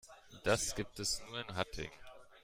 Das 0.43 0.73
gibt 0.73 0.97
es 0.99 1.21
nur 1.29 1.47
in 1.47 1.55
Hattingen 1.55 1.91